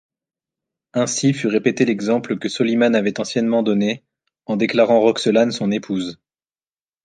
[0.93, 4.03] Ainsi fut répété l'exemple que Soliman avait anciennement donné,
[4.47, 6.19] en déclarant Roxelane son épouse.